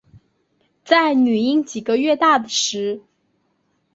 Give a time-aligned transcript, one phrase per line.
[0.83, 3.03] 在女婴几个月大时